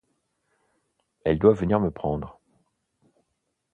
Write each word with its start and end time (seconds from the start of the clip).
Elle 1.25 1.37
doit 1.37 1.53
venir 1.53 1.79
me 1.79 1.91
prendre. 1.91 2.39